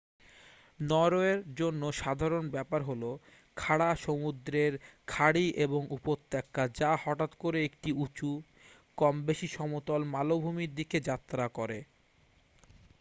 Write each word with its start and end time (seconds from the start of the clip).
নরওয়ের 0.79 1.39
জন্য 1.55 1.81
সাধারণ 1.95 2.45
ব্যাপার 2.49 2.81
হলো 2.83 3.09
খাড়া 3.57 3.89
সমুদ্রের 3.97 4.73
খাঁড়ি 5.07 5.45
এবং 5.65 5.81
উপত্যকা 5.97 6.63
যা 6.75 6.91
হঠাৎ 7.03 7.31
করে 7.35 7.59
একটি 7.63 7.89
উঁচু 7.97 8.29
কম-বেশি 8.97 9.47
সমতল 9.49 10.01
মালভূমির 10.13 10.71
দিকে 10.75 10.97
যাত্রা 11.09 11.45
করে 11.57 11.79